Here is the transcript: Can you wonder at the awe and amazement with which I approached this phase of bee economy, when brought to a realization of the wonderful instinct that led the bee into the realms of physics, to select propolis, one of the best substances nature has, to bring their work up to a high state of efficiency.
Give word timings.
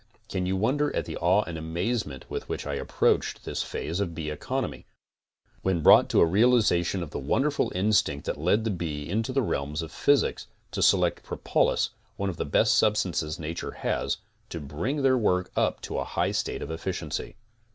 Can 0.29 0.47
you 0.47 0.57
wonder 0.57 0.91
at 0.95 1.05
the 1.05 1.15
awe 1.17 1.43
and 1.43 1.59
amazement 1.59 2.25
with 2.27 2.49
which 2.49 2.65
I 2.65 2.73
approached 2.73 3.45
this 3.45 3.61
phase 3.61 3.99
of 3.99 4.15
bee 4.15 4.31
economy, 4.31 4.87
when 5.61 5.83
brought 5.83 6.09
to 6.09 6.21
a 6.21 6.25
realization 6.25 7.03
of 7.03 7.11
the 7.11 7.19
wonderful 7.19 7.71
instinct 7.75 8.25
that 8.25 8.39
led 8.39 8.63
the 8.63 8.71
bee 8.71 9.07
into 9.07 9.31
the 9.31 9.43
realms 9.43 9.83
of 9.83 9.91
physics, 9.91 10.47
to 10.71 10.81
select 10.81 11.21
propolis, 11.21 11.91
one 12.17 12.31
of 12.31 12.37
the 12.37 12.45
best 12.45 12.79
substances 12.79 13.37
nature 13.37 13.69
has, 13.73 14.17
to 14.49 14.59
bring 14.59 15.03
their 15.03 15.19
work 15.19 15.51
up 15.55 15.81
to 15.81 15.99
a 15.99 16.03
high 16.03 16.31
state 16.31 16.63
of 16.63 16.71
efficiency. 16.71 17.35